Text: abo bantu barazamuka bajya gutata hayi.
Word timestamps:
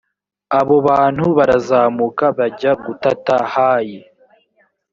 abo 0.59 0.75
bantu 0.87 1.25
barazamuka 1.37 2.25
bajya 2.37 2.71
gutata 2.83 3.35
hayi. 3.53 3.99